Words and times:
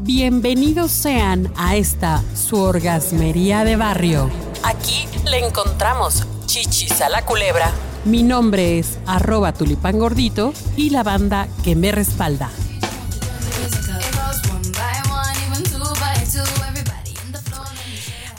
Bienvenidos 0.00 0.92
sean 0.92 1.52
a 1.56 1.74
esta 1.74 2.22
su 2.32 2.56
orgasmería 2.56 3.64
de 3.64 3.74
barrio. 3.74 4.30
Aquí 4.62 5.08
le 5.28 5.44
encontramos 5.44 6.24
chichis 6.46 7.00
a 7.00 7.08
la 7.08 7.24
culebra. 7.24 7.72
Mi 8.04 8.22
nombre 8.22 8.78
es 8.78 8.96
arroba 9.06 9.52
tulipán 9.52 9.98
gordito 9.98 10.54
y 10.76 10.90
la 10.90 11.02
banda 11.02 11.48
que 11.64 11.74
me 11.74 11.90
respalda. 11.90 12.48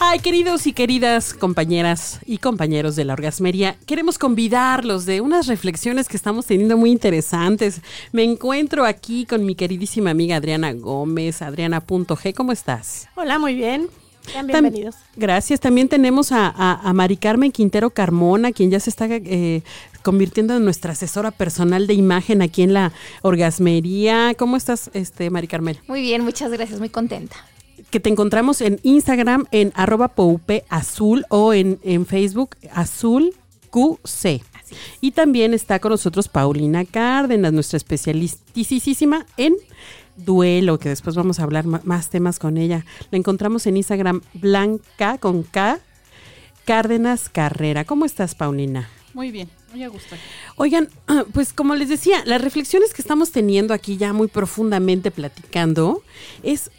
Ay, 0.02 0.20
queridos 0.20 0.66
y 0.66 0.72
queridas 0.72 1.34
compañeras 1.34 2.22
y 2.26 2.38
compañeros 2.38 2.96
de 2.96 3.04
la 3.04 3.12
orgasmería, 3.12 3.76
queremos 3.86 4.18
convidarlos 4.18 5.06
de 5.06 5.20
unas 5.20 5.48
reflexiones 5.48 6.08
que 6.08 6.16
estamos 6.16 6.46
teniendo 6.46 6.78
muy 6.78 6.90
interesantes. 6.90 7.82
Me 8.14 8.24
encuentro 8.24 8.86
aquí 8.86 9.26
con 9.26 9.46
mi 9.46 9.56
queridísima 9.56 10.12
amiga 10.12 10.38
Adriana 10.38 10.72
Gómez, 10.72 11.42
adriana.g, 11.42 12.34
¿cómo 12.34 12.54
estás? 12.54 13.10
Hola, 13.16 13.40
muy 13.40 13.56
bien. 13.56 13.90
Sean 14.22 14.48
bienvenidos. 14.48 14.96
Gracias. 15.18 15.60
También 15.60 15.90
tenemos 15.90 16.32
a, 16.32 16.48
a, 16.48 16.94
Mari 16.94 17.18
Carmen 17.18 17.52
Quintero 17.52 17.90
Carmona, 17.90 18.54
quien 18.54 18.72
ya 18.72 18.80
se 18.80 18.90
está 18.90 19.06
eh, 19.10 19.64
convirtiendo 20.02 20.56
en 20.56 20.64
nuestra 20.64 20.94
asesora 20.94 21.32
personal 21.32 21.88
de 21.88 21.96
imagen 21.96 22.42
aquí 22.42 22.62
en 22.62 22.74
la 22.74 22.94
orgasmería. 23.22 24.34
¿Cómo 24.38 24.56
estás, 24.56 24.92
este, 24.94 25.30
Mari 25.30 25.48
Carmen? 25.48 25.78
Muy 25.88 26.02
bien, 26.02 26.24
muchas 26.24 26.52
gracias, 26.52 26.80
muy 26.80 26.90
contenta 26.90 27.36
que 27.90 28.00
te 28.00 28.10
encontramos 28.10 28.62
en 28.62 28.80
Instagram 28.84 29.46
en 29.52 29.72
arroba 29.76 30.14
azul 30.70 31.26
o 31.30 31.54
en, 31.54 31.80
en 31.84 32.06
Facebook 32.06 32.56
azul 32.74 33.34
QC. 33.70 34.42
Y 35.02 35.12
también 35.12 35.54
está 35.54 35.80
con 35.80 35.92
nosotros 35.92 36.28
Paulina 36.28 36.86
Cárdenas, 36.86 37.54
nuestra 37.54 37.78
especialistísima 37.78 39.26
en 39.38 39.56
duelo, 40.16 40.80
que 40.80 40.90
después 40.90 41.16
vamos 41.16 41.40
a 41.40 41.44
hablar 41.44 41.66
más 41.66 42.10
temas 42.10 42.40
con 42.40 42.58
ella. 42.58 42.86
La 43.12 43.18
encontramos 43.18 43.66
en 43.68 43.78
Instagram 43.78 44.22
Blanca 44.34 45.18
con 45.18 45.44
K 45.44 45.80
Cárdenas 46.66 47.30
Carrera. 47.30 47.86
¿Cómo 47.86 48.06
estás, 48.06 48.36
Paulina? 48.36 48.90
Muy 49.14 49.32
bien, 49.32 49.50
muy 49.72 49.84
a 49.84 49.88
gusto. 49.88 50.16
Oigan, 50.56 50.90
pues 51.34 51.54
como 51.54 51.76
les 51.76 51.90
decía, 51.90 52.24
las 52.26 52.42
reflexiones 52.42 52.94
que 52.94 53.02
estamos 53.02 53.32
teniendo 53.32 53.74
aquí 53.74 53.98
ya 53.98 54.14
muy 54.14 54.28
profundamente 54.28 55.10
platicando 55.10 56.04
es 56.44 56.70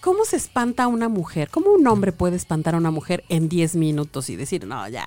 ¿Cómo 0.00 0.24
se 0.24 0.36
espanta 0.36 0.86
una 0.86 1.08
mujer? 1.08 1.50
¿Cómo 1.50 1.70
un 1.72 1.86
hombre 1.86 2.12
puede 2.12 2.36
espantar 2.36 2.74
a 2.74 2.78
una 2.78 2.90
mujer 2.90 3.24
en 3.28 3.48
10 3.50 3.76
minutos 3.76 4.30
y 4.30 4.36
decir, 4.36 4.66
no, 4.66 4.88
ya, 4.88 5.06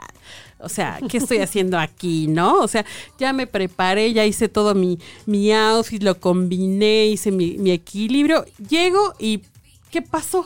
o 0.60 0.70
sea, 0.70 1.00
¿qué 1.10 1.18
estoy 1.18 1.40
haciendo 1.40 1.80
aquí, 1.80 2.28
no? 2.28 2.60
O 2.60 2.68
sea, 2.68 2.86
ya 3.18 3.34
me 3.34 3.48
preparé, 3.48 4.14
ya 4.14 4.26
hice 4.26 4.50
todo 4.50 4.76
mi, 4.76 5.00
mi 5.26 5.52
outfit, 5.52 6.04
lo 6.04 6.20
combiné, 6.20 7.08
hice 7.08 7.32
mi, 7.32 7.58
mi 7.58 7.72
equilibrio, 7.72 8.46
llego 8.70 9.16
y 9.18 9.42
¿qué 9.90 10.02
pasó? 10.02 10.46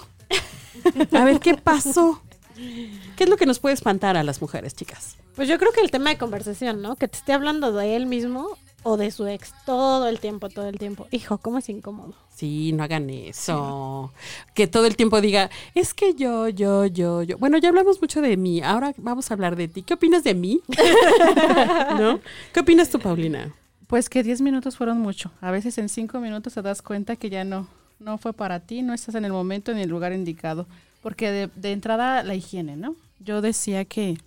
A 1.12 1.24
ver, 1.26 1.40
¿qué 1.40 1.56
pasó? 1.56 2.22
¿Qué 2.56 3.24
es 3.26 3.30
lo 3.30 3.38
que 3.38 3.46
nos 3.46 3.60
puede 3.60 3.74
espantar 3.74 4.16
a 4.16 4.24
las 4.24 4.42
mujeres, 4.42 4.74
chicas? 4.74 5.18
Pues 5.36 5.48
yo 5.48 5.60
creo 5.60 5.72
que 5.72 5.82
el 5.82 5.92
tema 5.92 6.10
de 6.10 6.18
conversación, 6.18 6.82
¿no? 6.82 6.96
Que 6.96 7.08
te 7.08 7.18
esté 7.18 7.34
hablando 7.34 7.72
de 7.74 7.96
él 7.96 8.06
mismo 8.06 8.58
o 8.84 8.98
de 8.98 9.12
su 9.12 9.28
ex 9.28 9.54
todo 9.66 10.08
el 10.08 10.20
tiempo, 10.20 10.50
todo 10.50 10.68
el 10.68 10.78
tiempo. 10.78 11.08
Hijo, 11.12 11.38
¿cómo 11.40 11.58
es 11.58 11.70
incómodo? 11.70 12.14
Sí, 12.34 12.72
no 12.74 12.84
hagan 12.84 13.10
eso. 13.10 14.14
Que 14.54 14.68
todo 14.68 14.86
el 14.86 14.96
tiempo 14.96 15.20
diga, 15.22 15.50
es 15.74 15.94
que 15.94 16.14
yo, 16.14 16.50
yo, 16.50 16.86
yo, 16.86 17.24
yo. 17.24 17.38
Bueno, 17.38 17.58
ya 17.58 17.70
hablamos 17.70 18.00
mucho 18.02 18.22
de 18.22 18.38
mí, 18.38 18.62
ahora 18.62 18.94
vamos 18.98 19.30
a 19.30 19.34
hablar 19.34 19.56
de 19.56 19.68
ti. 19.68 19.82
¿Qué 19.82 19.96
opinas 19.96 20.24
de 20.24 20.36
mí? 20.36 20.62
¿No? 22.00 22.20
¿Qué 22.54 22.60
opinas 22.60 22.90
tú, 22.90 23.00
Paulina? 23.00 23.54
Pues 23.88 24.10
que 24.10 24.22
10 24.22 24.42
minutos 24.42 24.78
fueron 24.78 25.00
mucho. 25.00 25.32
A 25.42 25.52
veces 25.52 25.78
en 25.78 25.90
5 25.90 26.20
minutos 26.20 26.54
te 26.54 26.62
das 26.62 26.82
cuenta 26.82 27.16
que 27.16 27.30
ya 27.30 27.44
no, 27.44 27.68
no 28.00 28.18
fue 28.18 28.34
para 28.34 28.60
ti, 28.60 28.82
no 28.84 28.94
estás 28.94 29.16
en 29.16 29.26
el 29.26 29.32
momento 29.32 29.74
ni 29.74 29.82
el 29.82 29.90
lugar 29.90 30.14
indicado. 30.14 30.68
Porque 31.02 31.32
de, 31.32 31.48
de 31.56 31.72
entrada 31.72 32.22
la 32.24 32.36
higiene, 32.36 32.76
¿no? 32.76 32.96
Yo 33.20 33.42
decía 33.42 33.86
que, 33.86 34.18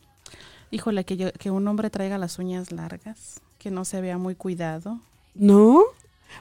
híjole, 0.70 1.04
que, 1.04 1.16
yo, 1.16 1.32
que 1.32 1.50
un 1.50 1.66
hombre 1.68 1.90
traiga 1.90 2.18
las 2.18 2.38
uñas 2.38 2.72
largas, 2.72 3.40
que 3.60 3.70
no 3.70 3.84
se 3.84 4.00
vea 4.00 4.18
muy 4.18 4.34
cuidado. 4.34 4.98
¿No? 5.34 5.84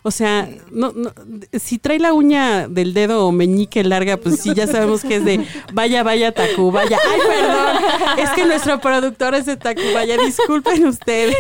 O 0.03 0.11
sea, 0.11 0.47
no, 0.71 0.93
no, 0.93 1.11
si 1.59 1.77
trae 1.77 1.99
la 1.99 2.13
uña 2.13 2.67
del 2.67 2.93
dedo 2.93 3.27
o 3.27 3.31
meñique 3.31 3.83
larga, 3.83 4.17
pues 4.17 4.39
sí, 4.39 4.53
ya 4.53 4.65
sabemos 4.67 5.01
que 5.01 5.17
es 5.17 5.25
de 5.25 5.45
vaya, 5.73 6.03
vaya, 6.03 6.31
Tacubaya. 6.31 6.97
Ay, 7.11 7.19
perdón, 7.27 8.19
es 8.19 8.29
que 8.29 8.45
nuestro 8.45 8.79
productor 8.79 9.35
es 9.35 9.45
de 9.45 9.57
Tacubaya, 9.57 10.17
disculpen 10.17 10.87
ustedes. 10.87 11.35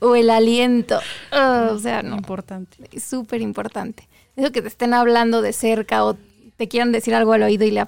O 0.00 0.14
el 0.14 0.28
aliento, 0.28 0.98
o 1.32 1.78
sea, 1.78 2.02
no. 2.02 2.16
Importante. 2.16 2.76
Súper 3.00 3.40
importante. 3.40 4.06
Eso 4.36 4.52
que 4.52 4.60
te 4.60 4.68
estén 4.68 4.92
hablando 4.92 5.40
de 5.40 5.52
cerca 5.52 6.04
o 6.04 6.16
te 6.56 6.68
quieran 6.68 6.92
decir 6.92 7.14
algo 7.14 7.32
al 7.32 7.44
oído 7.44 7.64
y 7.64 7.70
le 7.70 7.80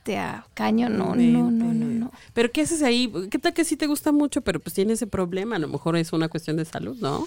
apeste 0.00 0.18
a 0.18 0.46
caño, 0.54 0.88
no, 0.88 1.14
no, 1.14 1.50
no, 1.50 1.72
no, 1.72 1.86
no. 1.86 2.12
Pero 2.32 2.50
¿qué 2.50 2.62
haces 2.62 2.82
ahí? 2.82 3.12
¿Qué 3.30 3.38
tal 3.38 3.52
que 3.52 3.64
sí 3.64 3.76
te 3.76 3.86
gusta 3.86 4.12
mucho, 4.12 4.40
pero 4.40 4.60
pues 4.60 4.74
tiene 4.74 4.94
ese 4.94 5.06
problema? 5.06 5.56
A 5.56 5.58
lo 5.58 5.68
mejor 5.68 5.96
es 5.96 6.12
una 6.12 6.28
cuestión 6.28 6.56
de 6.56 6.64
salud, 6.64 6.96
¿no? 7.00 7.26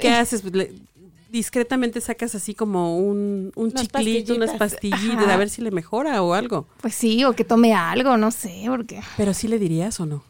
¿Qué 0.00 0.10
haces? 0.10 0.42
discretamente 1.30 2.00
sacas 2.00 2.34
así 2.34 2.54
como 2.54 2.98
un, 2.98 3.52
un 3.54 3.72
chiclito, 3.72 4.34
unas 4.34 4.56
pastillitas, 4.56 5.28
a 5.28 5.36
ver 5.36 5.48
si 5.48 5.62
le 5.62 5.70
mejora 5.70 6.20
o 6.24 6.34
algo. 6.34 6.66
Pues 6.80 6.92
sí, 6.92 7.22
o 7.22 7.34
que 7.34 7.44
tome 7.44 7.72
algo, 7.72 8.16
no 8.16 8.32
sé, 8.32 8.64
porque... 8.66 9.00
Pero 9.16 9.32
sí 9.32 9.46
le 9.46 9.60
dirías 9.60 10.00
o 10.00 10.06
no. 10.06 10.24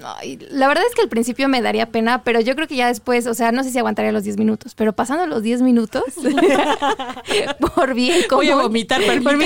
No, 0.00 0.14
la 0.50 0.68
verdad 0.68 0.84
es 0.86 0.94
que 0.94 1.02
al 1.02 1.08
principio 1.08 1.48
me 1.48 1.62
daría 1.62 1.90
pena, 1.90 2.22
pero 2.22 2.40
yo 2.40 2.54
creo 2.54 2.68
que 2.68 2.76
ya 2.76 2.88
después, 2.88 3.26
o 3.26 3.34
sea, 3.34 3.52
no 3.52 3.64
sé 3.64 3.70
si 3.70 3.78
aguantaría 3.78 4.12
los 4.12 4.24
10 4.24 4.36
minutos, 4.36 4.74
pero 4.74 4.92
pasando 4.92 5.26
los 5.26 5.42
10 5.42 5.62
minutos, 5.62 6.04
por 7.74 7.94
bien 7.94 8.22
como... 8.28 8.42
Voy 8.42 8.50
a 8.50 8.56
vomitar, 8.56 9.02
por 9.02 9.38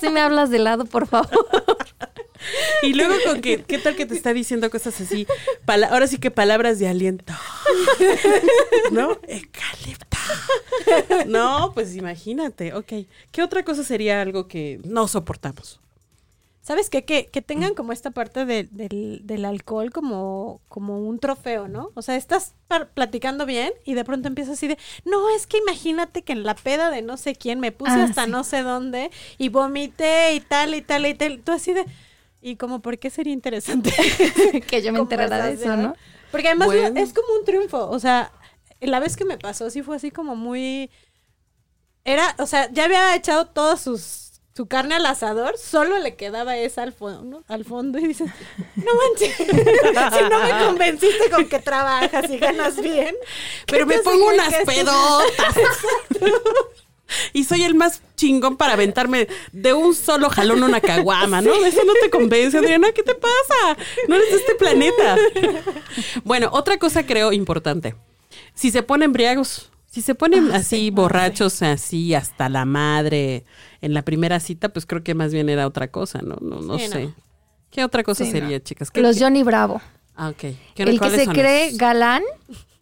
si 0.00 0.08
me 0.10 0.20
hablas 0.20 0.50
de 0.50 0.58
lado, 0.58 0.84
por 0.84 1.06
favor. 1.06 1.46
Y 2.82 2.94
luego 2.94 3.14
con 3.26 3.40
que, 3.40 3.62
¿qué 3.64 3.78
tal 3.78 3.96
que 3.96 4.06
te 4.06 4.14
está 4.14 4.32
diciendo 4.32 4.70
cosas 4.70 5.00
así? 5.00 5.26
ahora 5.66 6.06
sí 6.06 6.18
que 6.18 6.30
palabras 6.30 6.78
de 6.78 6.88
aliento. 6.88 7.32
¿No? 8.92 9.18
Ecalipta. 9.26 10.18
No, 11.26 11.72
pues 11.74 11.96
imagínate, 11.96 12.74
ok. 12.74 12.92
¿Qué 13.32 13.42
otra 13.42 13.64
cosa 13.64 13.82
sería 13.82 14.22
algo 14.22 14.48
que 14.48 14.80
no 14.84 15.08
soportamos? 15.08 15.80
¿Sabes 16.68 16.90
qué? 16.90 17.02
Que, 17.02 17.28
que 17.28 17.40
tengan 17.40 17.72
como 17.72 17.94
esta 17.94 18.10
parte 18.10 18.44
del, 18.44 18.68
del, 18.70 19.44
alcohol 19.46 19.90
como, 19.90 20.60
como 20.68 20.98
un 20.98 21.18
trofeo, 21.18 21.66
¿no? 21.66 21.92
O 21.94 22.02
sea, 22.02 22.14
estás 22.14 22.56
platicando 22.92 23.46
bien 23.46 23.72
y 23.86 23.94
de 23.94 24.04
pronto 24.04 24.28
empiezas 24.28 24.58
así 24.58 24.68
de, 24.68 24.76
no, 25.06 25.30
es 25.30 25.46
que 25.46 25.56
imagínate 25.56 26.20
que 26.20 26.34
en 26.34 26.42
la 26.42 26.54
peda 26.54 26.90
de 26.90 27.00
no 27.00 27.16
sé 27.16 27.34
quién 27.34 27.58
me 27.58 27.72
puse 27.72 27.92
ah, 27.92 28.04
hasta 28.04 28.26
no 28.26 28.44
sé 28.44 28.60
dónde 28.60 29.10
y 29.38 29.48
vomité 29.48 30.34
y 30.34 30.40
tal 30.40 30.74
y 30.74 30.82
tal 30.82 31.06
y 31.06 31.14
tal. 31.14 31.40
Tú 31.40 31.52
así 31.52 31.72
de, 31.72 31.86
y 32.42 32.56
como, 32.56 32.82
¿por 32.82 32.98
qué 32.98 33.08
sería 33.08 33.32
interesante? 33.32 33.90
que 34.68 34.82
yo 34.82 34.92
me 34.92 34.98
enterara 34.98 35.46
de 35.46 35.54
eso, 35.54 35.74
¿no? 35.74 35.94
Porque 36.30 36.48
además 36.48 36.68
es 36.96 37.14
como 37.14 37.28
un 37.38 37.46
triunfo. 37.46 37.88
O 37.88 37.98
sea, 37.98 38.30
la 38.82 39.00
vez 39.00 39.16
que 39.16 39.24
me 39.24 39.38
pasó, 39.38 39.70
sí 39.70 39.80
fue 39.80 39.96
así 39.96 40.10
como 40.10 40.36
muy. 40.36 40.90
Era, 42.04 42.36
o 42.38 42.44
sea, 42.44 42.70
ya 42.70 42.84
había 42.84 43.16
echado 43.16 43.46
toda 43.46 43.78
sus 43.78 44.27
su 44.58 44.66
carne 44.66 44.96
al 44.96 45.06
asador, 45.06 45.56
solo 45.56 46.00
le 46.00 46.16
quedaba 46.16 46.56
esa 46.56 46.82
al 46.82 46.92
fondo, 46.92 47.44
al 47.46 47.64
fondo 47.64 47.96
y 48.00 48.08
dices, 48.08 48.28
no 48.74 48.90
manches, 48.92 49.36
si 49.36 50.24
no 50.28 50.42
me 50.42 50.66
convenciste 50.66 51.30
con 51.30 51.48
que 51.48 51.60
trabajas 51.60 52.28
y 52.28 52.38
ganas 52.38 52.74
bien. 52.82 53.14
Pero 53.68 53.86
me 53.86 54.00
pongo 54.00 54.26
unas 54.26 54.52
pedotas. 54.66 55.54
Y 57.32 57.44
soy 57.44 57.62
el 57.62 57.76
más 57.76 58.02
chingón 58.16 58.56
para 58.56 58.72
aventarme 58.72 59.28
de 59.52 59.74
un 59.74 59.94
solo 59.94 60.28
jalón 60.28 60.64
una 60.64 60.80
caguama, 60.80 61.40
¿no? 61.40 61.54
Eso 61.64 61.84
no 61.84 61.92
te 62.02 62.10
convence, 62.10 62.58
Adriana, 62.58 62.90
¿qué 62.90 63.04
te 63.04 63.14
pasa? 63.14 63.80
No 64.08 64.16
eres 64.16 64.30
de 64.30 64.36
este 64.38 64.54
planeta. 64.56 65.16
Bueno, 66.24 66.50
otra 66.52 66.78
cosa 66.78 67.06
creo 67.06 67.32
importante. 67.32 67.94
Si 68.54 68.72
se 68.72 68.82
ponen 68.82 69.12
briagos, 69.12 69.70
si 69.90 70.02
se 70.02 70.14
ponen 70.14 70.50
ah, 70.52 70.56
así 70.56 70.90
borrachos, 70.90 71.62
así 71.62 72.14
hasta 72.14 72.48
la 72.48 72.64
madre 72.64 73.44
en 73.80 73.94
la 73.94 74.02
primera 74.02 74.40
cita, 74.40 74.68
pues 74.68 74.86
creo 74.86 75.02
que 75.02 75.14
más 75.14 75.32
bien 75.32 75.48
era 75.48 75.66
otra 75.66 75.88
cosa, 75.88 76.20
¿no? 76.22 76.36
No, 76.40 76.60
no 76.60 76.78
sé. 76.78 77.12
¿Qué 77.70 77.84
otra 77.84 78.02
cosa 78.02 78.24
sería, 78.24 78.62
chicas? 78.62 78.90
Los 78.94 79.18
Johnny 79.18 79.42
Bravo. 79.42 79.80
Ah, 80.16 80.30
ok. 80.30 80.44
El 80.76 81.00
que 81.00 81.10
se 81.10 81.26
cree 81.26 81.72
galán 81.76 82.22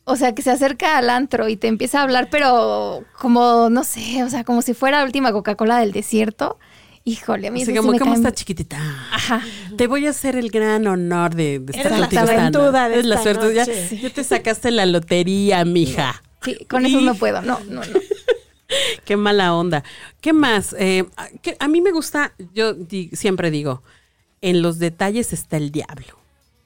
o 0.09 0.15
sea, 0.15 0.37
que 0.37 0.43
se 0.43 0.53
acerca 0.53 0.99
al 0.99 1.11
antro 1.11 1.49
y 1.49 1.57
te 1.57 1.67
empieza 1.67 1.99
a 1.99 2.05
hablar, 2.05 2.29
pero 2.31 3.05
como, 3.19 3.69
no 3.71 3.83
sé, 3.83 4.23
o 4.23 4.31
sea, 4.31 4.45
como 4.45 4.63
si 4.63 4.73
fuera 4.73 4.99
la 4.99 5.05
última 5.05 5.33
Coca-Cola 5.33 5.81
del 5.81 5.91
desierto. 5.91 6.59
Híjole, 7.03 7.49
a 7.49 7.51
mí 7.51 7.63
o 7.63 7.67
sea, 7.67 7.77
como, 7.77 7.99
¿cómo 7.99 8.15
está 8.15 8.33
chiquitita? 8.33 8.79
Ajá. 9.13 9.43
Te 9.77 9.89
voy 9.89 10.07
a 10.07 10.11
hacer 10.11 10.37
el 10.37 10.51
gran 10.51 10.87
honor 10.87 11.35
de, 11.35 11.59
de 11.59 11.73
estar 11.77 11.93
contigo. 11.93 12.71
La 12.71 12.89
de 12.89 13.03
la 13.03 13.21
suerte. 13.21 13.53
Ya, 13.53 13.65
ya, 13.65 14.11
te 14.11 14.23
sacaste 14.23 14.71
la 14.71 14.87
lotería, 14.87 15.65
mija. 15.65 16.23
Sí, 16.47 16.65
con 16.65 16.87
eso 16.87 17.01
no 17.01 17.15
puedo. 17.15 17.43
No, 17.43 17.61
no, 17.69 17.83
no. 17.85 18.01
Qué 19.05 19.17
mala 19.17 19.55
onda. 19.55 19.85
¿Qué 20.21 20.33
más? 20.33 20.75
Eh, 20.79 21.05
a 21.59 21.69
mí 21.69 21.81
me 21.81 21.93
gusta, 21.93 22.33
yo 22.55 22.75
siempre 23.13 23.51
digo, 23.51 23.83
en 24.41 24.61
los 24.63 24.79
detalles 24.79 25.33
está 25.33 25.57
el 25.57 25.71
diablo, 25.71 26.19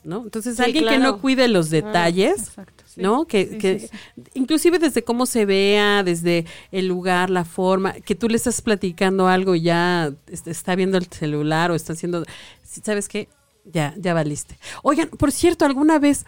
¿no? 0.02 0.22
Entonces, 0.22 0.58
alguien 0.60 0.86
que 0.86 0.98
no 0.98 1.20
cuide 1.20 1.46
los 1.48 1.66
ah, 1.68 1.70
detalles, 1.76 2.52
¿no? 2.96 3.26
Que, 3.26 3.46
sí, 3.46 3.58
que 3.58 3.90
inclusive 4.32 4.78
desde 4.78 5.02
cómo 5.04 5.26
se 5.26 5.44
vea, 5.44 6.02
desde 6.02 6.46
el 6.72 6.86
lugar, 6.88 7.28
la 7.28 7.44
forma, 7.44 7.92
que 7.92 8.14
tú 8.14 8.28
le 8.30 8.36
estás 8.36 8.62
platicando 8.62 9.28
algo 9.28 9.54
y 9.54 9.60
ya 9.62 10.10
est- 10.26 10.48
está 10.48 10.74
viendo 10.74 10.96
el 10.96 11.06
celular 11.06 11.70
o 11.70 11.74
está 11.74 11.92
haciendo, 11.92 12.24
¿sabes 12.64 13.08
qué? 13.08 13.28
Ya, 13.66 13.94
ya 13.98 14.14
valiste. 14.14 14.58
Oigan, 14.82 15.10
por 15.10 15.32
cierto, 15.32 15.66
alguna 15.66 15.98
vez 15.98 16.24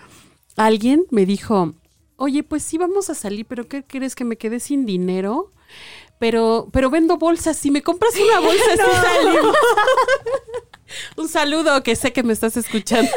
alguien 0.57 1.05
me 1.11 1.25
dijo, 1.25 1.73
oye, 2.23 2.43
pues 2.43 2.63
sí 2.63 2.79
vamos 2.79 3.11
a 3.11 3.15
salir, 3.15 3.47
pero 3.47 3.67
¿qué 3.69 3.83
crees 3.85 4.15
que 4.15 4.25
me 4.25 4.37
quedé 4.37 4.61
sin 4.61 4.87
dinero? 4.87 5.53
Pero, 6.19 6.69
pero 6.73 6.89
vendo 6.89 7.17
bolsas. 7.19 7.57
Si 7.57 7.71
me 7.73 7.83
compras 7.83 8.15
una 8.17 8.39
bolsa, 8.41 8.65
sí 8.73 8.93
salimos. 9.03 9.57
Un 11.17 11.29
saludo 11.29 11.83
que 11.83 11.97
sé 11.97 12.13
que 12.13 12.23
me 12.23 12.33
estás 12.33 12.57
escuchando. 12.57 13.11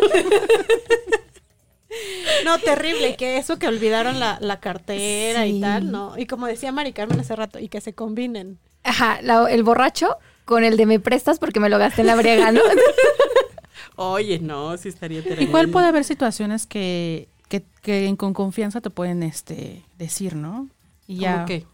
No, 2.44 2.60
terrible, 2.60 3.16
que 3.16 3.38
eso 3.38 3.58
que 3.60 3.68
olvidaron 3.68 4.20
la, 4.20 4.38
la 4.42 4.60
cartera 4.60 5.44
Sí. 5.44 5.58
y 5.58 5.62
tal, 5.62 5.92
¿no? 5.92 6.18
Y 6.18 6.26
como 6.26 6.48
decía 6.48 6.72
Mari 6.72 6.94
Carmen 6.94 7.20
hace 7.20 7.36
rato, 7.36 7.60
y 7.60 7.70
que 7.70 7.80
se 7.82 7.94
combinen. 7.94 8.60
Ajá, 8.84 9.20
la- 9.22 9.50
el 9.50 9.64
borracho 9.64 10.18
con 10.46 10.64
el 10.64 10.78
de 10.78 10.86
me 10.86 11.00
prestas 11.00 11.40
porque 11.40 11.60
me 11.60 11.70
lo 11.70 11.78
gasté 11.78 12.02
en 12.02 12.08
la 12.08 12.16
briega, 12.16 12.52
¿no? 12.52 12.62
Oye, 13.98 14.40
no, 14.40 14.76
sí 14.78 14.90
estaría 14.90 15.22
terrible. 15.24 15.44
Igual 15.46 15.70
puede 15.70 15.88
haber 15.88 16.04
situaciones 16.04 16.68
que, 16.68 17.30
que, 17.50 17.64
que 17.82 18.14
con 18.18 18.34
confianza 18.34 18.82
te 18.82 18.90
pueden 18.90 19.24
este 19.24 19.84
decir, 19.98 20.36
¿no? 20.36 20.68
Y 21.08 21.18
ya. 21.18 21.34
¿Cómo 21.36 21.46
qué? 21.46 21.66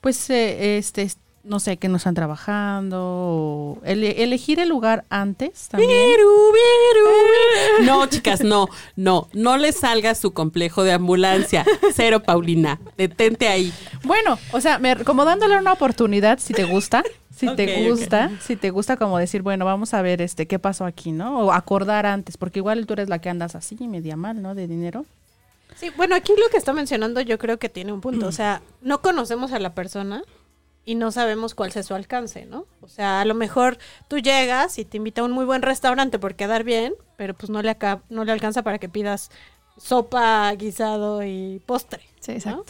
Pues, 0.00 0.28
eh, 0.30 0.76
este, 0.78 1.02
es- 1.02 1.18
no 1.44 1.60
sé, 1.60 1.76
que 1.76 1.88
no 1.88 1.96
están 1.96 2.14
trabajando. 2.14 2.98
o 3.00 3.78
ele- 3.84 4.22
elegir 4.24 4.58
el 4.58 4.68
lugar 4.68 5.04
antes 5.10 5.68
también. 5.68 5.90
No, 7.84 8.06
chicas, 8.06 8.40
no, 8.42 8.68
no, 8.96 9.28
no 9.32 9.56
le 9.56 9.72
salga 9.72 10.14
su 10.14 10.32
complejo 10.32 10.82
de 10.82 10.92
ambulancia. 10.92 11.64
Cero, 11.94 12.22
Paulina. 12.22 12.80
Detente 12.96 13.48
ahí. 13.48 13.72
Bueno, 14.04 14.38
o 14.52 14.60
sea, 14.60 14.78
me- 14.78 15.04
como 15.04 15.24
dándole 15.24 15.56
una 15.58 15.72
oportunidad, 15.72 16.38
si 16.38 16.52
te 16.54 16.64
gusta, 16.64 17.04
si 17.36 17.54
te 17.54 17.88
gusta, 17.88 18.30
si 18.40 18.56
te 18.56 18.70
gusta 18.70 18.96
como 18.96 19.18
decir, 19.18 19.42
bueno, 19.42 19.64
vamos 19.64 19.92
a 19.92 20.00
ver 20.00 20.22
este 20.22 20.46
qué 20.46 20.58
pasó 20.58 20.86
aquí, 20.86 21.12
¿no? 21.12 21.40
O 21.40 21.52
acordar 21.52 22.06
antes, 22.06 22.36
porque 22.36 22.60
igual 22.60 22.86
tú 22.86 22.94
eres 22.94 23.08
la 23.08 23.18
que 23.18 23.28
andas 23.28 23.54
así, 23.54 23.76
media 23.86 24.16
mal, 24.16 24.40
¿no? 24.40 24.54
De 24.54 24.66
dinero. 24.66 25.04
Sí, 25.74 25.90
bueno, 25.96 26.16
aquí 26.16 26.32
lo 26.38 26.48
que 26.48 26.56
está 26.56 26.72
mencionando 26.72 27.20
yo 27.20 27.38
creo 27.38 27.58
que 27.58 27.68
tiene 27.68 27.92
un 27.92 28.00
punto. 28.00 28.26
O 28.26 28.32
sea, 28.32 28.62
no 28.80 29.02
conocemos 29.02 29.52
a 29.52 29.58
la 29.58 29.74
persona 29.74 30.22
y 30.86 30.94
no 30.94 31.12
sabemos 31.12 31.54
cuál 31.54 31.72
sea 31.72 31.82
su 31.82 31.94
alcance, 31.94 32.46
¿no? 32.46 32.64
O 32.80 32.88
sea, 32.88 33.20
a 33.20 33.24
lo 33.26 33.34
mejor 33.34 33.76
tú 34.08 34.18
llegas 34.18 34.78
y 34.78 34.86
te 34.86 34.96
invita 34.96 35.20
a 35.20 35.24
un 35.24 35.32
muy 35.32 35.44
buen 35.44 35.60
restaurante 35.60 36.18
por 36.18 36.36
quedar 36.36 36.64
bien, 36.64 36.94
pero 37.16 37.34
pues 37.34 37.50
no 37.50 37.60
le, 37.60 37.76
no 38.08 38.24
le 38.24 38.32
alcanza 38.32 38.62
para 38.62 38.78
que 38.78 38.88
pidas 38.88 39.30
sopa, 39.76 40.50
guisado 40.54 41.22
y 41.22 41.60
postre. 41.66 42.02
Sí, 42.20 42.38
¿no? 42.46 42.64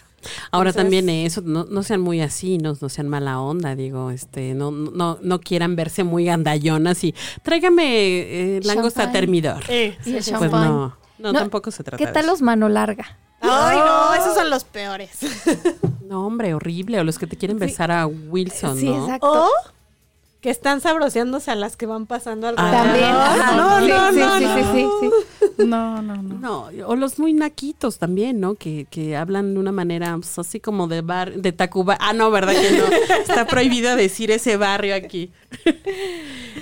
Ahora 0.51 0.71
Entonces- 0.71 0.75
también 1.03 1.09
eso, 1.09 1.41
no, 1.45 1.65
no 1.65 1.83
sean 1.83 2.01
muy 2.01 2.21
así, 2.21 2.59
no, 2.59 2.77
no 2.81 2.89
sean 2.89 3.09
mala 3.09 3.41
onda, 3.41 3.77
digo, 3.77 4.11
este, 4.11 4.55
no, 4.55 4.71
no, 4.71 5.19
no 5.23 5.41
quieran 5.41 5.77
verse 5.77 6.03
muy 6.05 6.25
gandallonas 6.25 7.05
y 7.05 7.15
tráigame 7.43 7.85
eh, 8.57 8.61
langosta 8.65 9.13
termidor. 9.13 9.63
Eh, 9.69 9.97
Y 10.05 10.15
el 10.17 10.23
sí, 10.23 10.31
sí, 10.31 10.37
Pues 10.37 10.51
champán. 10.51 10.69
no, 10.69 10.97
no, 11.19 11.33
No, 11.33 11.39
tampoco 11.39 11.71
se 11.71 11.85
trata 11.85 11.97
¿Qué 11.99 12.07
de 12.07 12.13
tal 12.13 12.25
eso. 12.25 12.33
los 12.33 12.43
mano 12.43 12.69
larga? 12.69 13.19
Ay, 13.41 13.79
no, 13.79 14.15
esos 14.15 14.35
son 14.35 14.51
los 14.51 14.65
peores. 14.65 15.11
No, 16.07 16.25
hombre, 16.25 16.55
horrible. 16.55 17.01
O 17.01 17.05
los 17.05 17.19
que 17.19 17.27
te 17.27 17.37
quieren 17.37 17.59
besar 17.59 17.91
a 17.91 18.07
Wilson, 18.07 18.79
Sí, 18.79 18.87
¿no? 18.89 19.05
exacto. 19.07 19.47
O 19.47 19.51
que 20.41 20.51
están 20.51 20.81
sabroseándose 20.81 21.51
a 21.51 21.57
las 21.57 21.77
que 21.77 21.87
van 21.87 22.07
pasando 22.07 22.47
alrededor. 22.47 22.73
También. 22.85 23.05
ajá. 23.11 23.57
No, 23.57 23.81
Sí, 23.81 23.89
no, 23.89 24.13
sí, 24.13 24.19
no, 24.21 24.39
sí, 24.39 24.45
no. 24.45 24.55
sí, 24.55 24.63
sí, 24.73 25.11
sí. 25.41 25.46
No, 25.59 26.03
no, 26.03 26.17
no. 26.23 26.35
No, 26.39 26.87
o 26.87 26.97
los 26.97 27.19
muy 27.19 27.33
naquitos 27.33 27.99
también, 27.99 28.41
¿no? 28.41 28.57
Que, 28.57 28.87
que 28.91 29.17
hablan 29.17 29.55
de 29.55 29.61
una 29.61 29.73
manera 29.73 30.15
pues, 30.17 30.39
así 30.39 30.61
como 30.61 30.87
de 30.87 31.01
bar, 31.01 31.33
de 31.35 31.53
Tacuba. 31.53 31.97
Ah, 32.01 32.13
no, 32.13 32.31
¿verdad 32.31 32.53
que 32.53 32.73
no? 32.73 32.85
Está 33.21 33.47
prohibido 33.47 33.97
decir 33.97 34.31
ese 34.31 34.57
barrio 34.57 34.95
aquí. 34.95 35.31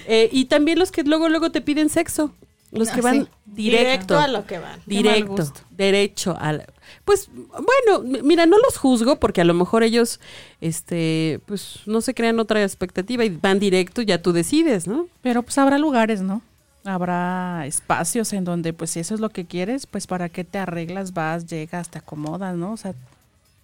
Eh, 0.07 0.29
y 0.33 0.45
también 0.47 0.79
los 0.79 0.93
que 0.93 1.03
luego, 1.03 1.31
luego 1.31 1.51
te 1.51 1.63
piden 1.63 1.89
sexo. 1.89 2.31
Los 2.73 2.91
que 2.91 3.01
Ah, 3.01 3.05
van 3.05 3.15
sí. 3.25 3.29
directo. 3.47 4.15
Directo 4.15 4.19
a 4.19 4.29
lo 4.29 4.45
que 4.47 4.59
van. 4.59 4.79
Directo, 4.85 5.51
derecho 5.71 6.37
al 6.39 6.67
pues 7.07 7.31
bueno, 7.33 8.21
mira, 8.23 8.45
no 8.45 8.59
los 8.59 8.77
juzgo 8.77 9.19
porque 9.19 9.41
a 9.41 9.45
lo 9.45 9.55
mejor 9.55 9.83
ellos 9.83 10.21
este 10.61 11.41
pues 11.47 11.81
no 11.87 12.01
se 12.03 12.13
crean 12.15 12.39
otra 12.39 12.63
expectativa 12.63 13.25
y 13.25 13.31
van 13.31 13.59
directo 13.59 14.03
y 14.03 14.07
ya 14.07 14.21
tú 14.21 14.33
decides, 14.33 14.87
¿no? 14.87 15.07
Pero 15.23 15.43
pues 15.43 15.57
habrá 15.57 15.79
lugares, 15.79 16.21
¿no? 16.21 16.43
Habrá 16.85 17.65
espacios 17.67 18.33
en 18.33 18.45
donde 18.45 18.73
pues 18.73 18.91
si 18.91 19.01
eso 19.01 19.15
es 19.15 19.21
lo 19.21 19.31
que 19.31 19.47
quieres, 19.47 19.87
pues 19.87 20.07
para 20.07 20.29
qué 20.29 20.45
te 20.45 20.59
arreglas, 20.59 21.15
vas, 21.15 21.47
llegas, 21.47 21.89
te 21.89 21.99
acomodas, 21.99 22.57
¿no? 22.57 22.73
O 22.73 22.77
sea, 22.77 22.95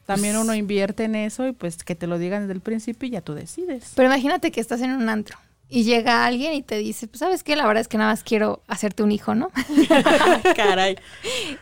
también 0.06 0.34
Pues 0.34 0.44
uno 0.44 0.55
invierte 0.55 1.05
en 1.05 1.14
eso 1.14 1.46
y 1.46 1.52
pues 1.52 1.84
que 1.84 1.94
te 1.94 2.06
lo 2.06 2.19
digan 2.19 2.43
desde 2.43 2.55
el 2.55 2.61
principio 2.61 3.08
y 3.08 3.12
ya 3.12 3.20
tú 3.20 3.34
decides. 3.34 3.93
Pero 3.94 4.08
imagínate 4.08 4.50
que 4.50 4.61
estás 4.61 4.81
en 4.81 4.93
un 4.93 5.08
antro 5.08 5.38
y 5.69 5.84
llega 5.84 6.26
alguien 6.26 6.52
y 6.55 6.62
te 6.62 6.76
dice, 6.78 7.06
pues 7.06 7.20
sabes 7.20 7.44
qué, 7.44 7.55
la 7.55 7.67
verdad 7.67 7.81
es 7.82 7.88
que 7.88 7.96
nada 7.96 8.11
más 8.11 8.25
quiero 8.25 8.62
hacerte 8.67 9.05
un 9.05 9.12
hijo, 9.12 9.37
¿no? 9.37 9.50
Caray. 10.56 10.96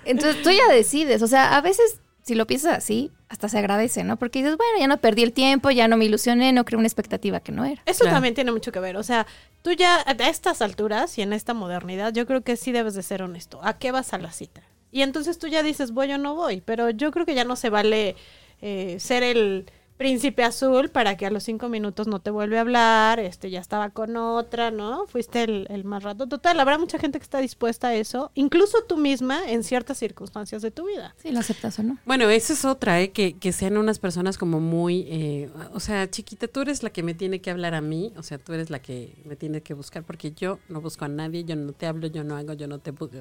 Entonces 0.04 0.42
tú 0.42 0.50
ya 0.50 0.72
decides, 0.72 1.20
o 1.22 1.26
sea, 1.26 1.56
a 1.56 1.60
veces 1.60 2.00
si 2.28 2.34
lo 2.36 2.46
piensas 2.46 2.78
así, 2.78 3.10
hasta 3.28 3.48
se 3.48 3.58
agradece, 3.58 4.04
¿no? 4.04 4.16
Porque 4.18 4.38
dices, 4.40 4.56
bueno, 4.56 4.78
ya 4.78 4.86
no 4.86 4.98
perdí 4.98 5.22
el 5.24 5.32
tiempo, 5.32 5.70
ya 5.70 5.88
no 5.88 5.96
me 5.96 6.04
ilusioné, 6.04 6.52
no 6.52 6.64
creo 6.64 6.78
una 6.78 6.86
expectativa 6.86 7.40
que 7.40 7.50
no 7.52 7.64
era. 7.64 7.82
Eso 7.86 8.00
Claro. 8.04 8.16
también 8.16 8.34
tiene 8.34 8.52
mucho 8.52 8.70
que 8.70 8.78
ver. 8.80 8.96
O 8.96 9.02
sea, 9.02 9.26
tú 9.62 9.72
ya 9.72 9.96
a 10.06 10.12
estas 10.28 10.62
alturas 10.62 11.18
y 11.18 11.22
en 11.22 11.32
esta 11.32 11.54
modernidad, 11.54 12.12
yo 12.12 12.26
creo 12.26 12.42
que 12.42 12.56
sí 12.56 12.70
debes 12.70 12.94
de 12.94 13.02
ser 13.02 13.22
honesto. 13.22 13.58
¿A 13.64 13.78
qué 13.78 13.90
vas 13.90 14.12
a 14.14 14.18
la 14.18 14.30
cita? 14.30 14.62
Y 14.92 15.02
entonces 15.02 15.38
tú 15.38 15.48
ya 15.48 15.62
dices, 15.62 15.90
voy 15.92 16.12
o 16.12 16.18
no 16.18 16.34
voy. 16.34 16.62
Pero 16.64 16.90
yo 16.90 17.10
creo 17.10 17.26
que 17.26 17.34
ya 17.34 17.44
no 17.44 17.56
se 17.56 17.68
vale 17.70 18.14
eh, 18.62 18.96
ser 19.00 19.22
el 19.22 19.70
príncipe 19.98 20.44
azul 20.44 20.88
para 20.88 21.16
que 21.16 21.26
a 21.26 21.30
los 21.30 21.42
cinco 21.42 21.68
minutos 21.68 22.06
no 22.06 22.20
te 22.20 22.30
vuelve 22.30 22.56
a 22.56 22.62
hablar, 22.62 23.18
este 23.20 23.50
ya 23.50 23.60
estaba 23.60 23.90
con 23.90 24.16
otra, 24.16 24.70
¿no? 24.70 25.06
Fuiste 25.08 25.42
el, 25.42 25.66
el 25.68 25.84
más 25.84 26.04
rato. 26.04 26.26
Total, 26.28 26.58
habrá 26.60 26.78
mucha 26.78 26.98
gente 26.98 27.18
que 27.18 27.24
está 27.24 27.40
dispuesta 27.40 27.88
a 27.88 27.94
eso, 27.94 28.30
incluso 28.34 28.78
tú 28.88 28.96
misma 28.96 29.50
en 29.50 29.64
ciertas 29.64 29.98
circunstancias 29.98 30.62
de 30.62 30.70
tu 30.70 30.86
vida. 30.86 31.14
Si 31.20 31.30
lo 31.32 31.40
aceptas 31.40 31.78
o 31.80 31.82
no. 31.82 31.98
Bueno, 32.06 32.30
esa 32.30 32.52
es 32.52 32.64
otra, 32.64 33.00
¿eh? 33.00 33.10
Que, 33.10 33.34
que 33.34 33.52
sean 33.52 33.76
unas 33.76 33.98
personas 33.98 34.38
como 34.38 34.60
muy, 34.60 35.04
eh, 35.08 35.50
o 35.74 35.80
sea, 35.80 36.08
chiquita, 36.08 36.46
tú 36.48 36.60
eres 36.62 36.82
la 36.82 36.90
que 36.90 37.02
me 37.02 37.12
tiene 37.14 37.40
que 37.40 37.50
hablar 37.50 37.74
a 37.74 37.80
mí, 37.80 38.12
o 38.16 38.22
sea, 38.22 38.38
tú 38.38 38.52
eres 38.52 38.70
la 38.70 38.78
que 38.78 39.12
me 39.24 39.34
tiene 39.36 39.60
que 39.62 39.74
buscar, 39.74 40.04
porque 40.04 40.30
yo 40.32 40.60
no 40.68 40.80
busco 40.80 41.04
a 41.04 41.08
nadie, 41.08 41.42
yo 41.44 41.56
no 41.56 41.72
te 41.72 41.86
hablo, 41.86 42.06
yo 42.06 42.22
no 42.22 42.36
hago, 42.36 42.52
yo 42.52 42.68
no 42.68 42.78
te 42.78 42.92
busco. 42.92 43.16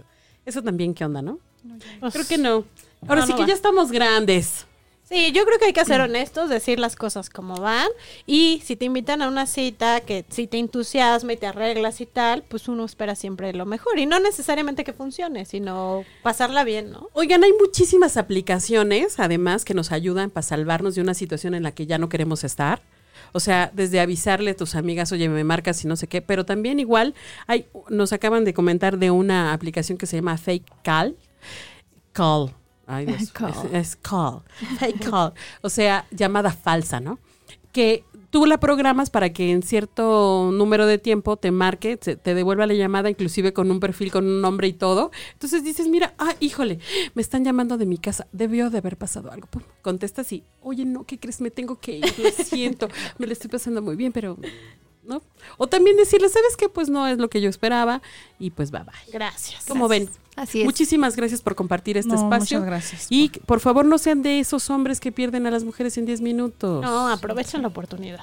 Eso 0.45 0.62
también, 0.62 0.94
¿qué 0.94 1.03
onda, 1.03 1.21
no? 1.24 1.39
Creo 2.13 2.25
que 2.25 2.38
no. 2.38 2.63
Ahora 3.07 3.21
No, 3.21 3.25
sí 3.27 3.31
no 3.33 3.35
que 3.38 3.41
va. 3.41 3.47
ya 3.50 3.53
estamos 3.56 3.91
grandes. 3.91 4.65
Sí, 5.09 5.31
yo 5.31 5.45
creo 5.45 5.57
que 5.57 5.65
hay 5.65 5.74
que 5.74 5.86
ser 5.86 6.01
honestos, 6.01 6.50
decir 6.50 6.80
las 6.80 6.98
cosas 6.98 7.30
como 7.30 7.56
van. 7.56 7.88
Y 8.25 8.62
si 8.65 8.75
te 8.75 8.84
invitan 8.84 9.22
a 9.22 9.29
una 9.29 9.46
cita 9.46 10.01
que 10.01 10.25
si 10.27 10.48
te 10.48 10.58
entusiasma 10.58 11.32
y 11.32 11.38
te 11.38 11.48
arreglas 11.48 12.01
y 12.01 12.05
tal, 12.05 12.43
pues 12.43 12.67
uno 12.67 12.84
espera 12.84 13.15
siempre 13.15 13.53
lo 13.53 13.65
mejor. 13.65 14.00
Y 14.00 14.05
no 14.05 14.20
necesariamente 14.20 14.84
que 14.84 14.91
funcione, 14.91 15.46
sino 15.46 16.03
pasarla 16.24 16.65
bien, 16.65 16.91
¿no? 16.91 17.08
Oigan, 17.13 17.46
hay 17.46 17.53
muchísimas 17.58 18.17
aplicaciones, 18.17 19.17
además, 19.17 19.63
que 19.63 19.74
nos 19.74 19.93
ayudan 19.93 20.29
para 20.29 20.43
salvarnos 20.43 20.96
de 20.96 21.01
una 21.01 21.13
situación 21.13 21.53
en 21.53 21.63
la 21.63 21.72
que 21.72 21.86
ya 21.86 21.98
no 21.98 22.10
queremos 22.10 22.43
estar. 22.43 22.82
O 23.32 23.39
sea, 23.39 23.72
desde 23.74 24.01
avisarle 24.01 24.51
a 24.51 24.55
tus 24.58 24.75
amigas, 24.75 25.13
oye, 25.13 25.29
me 25.29 25.46
marcas 25.46 25.86
y 25.86 25.88
no 25.88 25.96
sé 25.96 26.08
qué, 26.08 26.22
pero 26.22 26.46
también 26.46 26.82
igual 26.82 27.15
hay, 27.46 27.67
nos 27.88 28.12
acaban 28.12 28.43
de 28.43 28.53
comentar 28.53 28.98
de 28.98 29.10
una 29.12 29.53
aplicación 29.53 29.98
que 29.98 30.05
se 30.05 30.17
llama 30.17 30.38
Fake 30.38 30.70
Call. 30.84 31.15
Call. 32.12 32.51
Ay, 32.88 33.06
Dios, 33.06 33.32
Call. 33.34 33.53
Es, 33.72 33.74
es 33.74 33.96
call. 33.98 34.41
Fake 34.79 35.10
call. 35.10 35.34
O 35.62 35.70
sea, 35.70 36.08
llamada 36.12 36.51
falsa, 36.51 37.00
¿no? 37.00 37.20
Que 37.72 38.03
tú 38.29 38.46
la 38.46 38.60
programas 38.60 39.10
para 39.10 39.32
que 39.32 39.51
en 39.51 39.62
cierto 39.63 40.50
número 40.53 40.86
de 40.86 40.98
tiempo 40.98 41.38
te 41.38 41.51
marque, 41.51 41.98
te, 41.98 42.15
te 42.15 42.34
devuelva 42.34 42.65
la 42.65 42.74
llamada, 42.74 43.10
inclusive 43.10 43.53
con 43.53 43.72
un 43.72 43.79
perfil, 43.79 44.12
con 44.12 44.25
un 44.25 44.41
nombre 44.41 44.67
y 44.67 44.74
todo. 44.74 45.12
Entonces 45.34 45.63
dices, 45.63 45.88
mira, 45.88 46.13
ah, 46.17 46.36
híjole, 46.39 46.79
me 47.13 47.22
están 47.22 47.44
llamando 47.44 47.77
de 47.77 47.86
mi 47.86 47.98
casa, 47.98 48.27
debió 48.32 48.70
de 48.70 48.79
haber 48.79 48.98
pasado 48.98 49.32
algo. 49.32 49.48
Pum, 49.48 49.63
contestas 49.82 50.32
y, 50.32 50.44
oye, 50.62 50.86
no, 50.86 51.03
¿qué 51.06 51.20
crees? 51.20 51.41
Me 51.41 51.51
tengo 51.51 51.79
que 51.79 51.98
ir, 51.98 52.06
lo 52.20 52.29
siento, 52.32 52.88
me 53.17 53.27
lo 53.27 53.34
estoy 53.34 53.50
pasando 53.50 53.82
muy 53.82 53.96
bien, 53.96 54.12
pero, 54.12 54.38
¿no? 55.03 55.22
O 55.58 55.67
también 55.67 55.98
decirle, 55.98 56.29
¿sabes 56.29 56.56
qué? 56.58 56.70
Pues 56.70 56.89
no 56.89 57.08
es 57.08 57.17
lo 57.17 57.29
que 57.29 57.41
yo 57.41 57.50
esperaba 57.50 58.01
y 58.39 58.51
pues 58.51 58.72
bye 58.72 58.84
bye. 58.84 59.12
Gracias. 59.13 59.65
Como 59.65 59.88
ven, 59.88 60.10
Así 60.38 60.60
es. 60.62 60.65
muchísimas 60.65 61.15
gracias 61.17 61.41
por 61.41 61.56
compartir 61.56 61.98
este 61.98 62.13
No, 62.13 62.15
espacio. 62.15 62.60
muchas 62.60 62.65
gracias. 62.70 63.08
Y 63.10 63.29
por 63.46 63.60
favor 63.60 63.84
no 63.86 63.98
sean 63.98 64.22
de 64.22 64.39
esos 64.39 64.70
hombres 64.70 65.01
que 65.01 65.12
pierden 65.12 65.46
a 65.48 65.51
las 65.51 65.65
mujeres 65.65 65.98
en 65.98 66.06
10 66.06 66.22
minutos. 66.22 66.82
No, 66.84 67.10
aprovechen 67.10 67.62
la 67.63 67.67
oportunidad. 67.67 68.22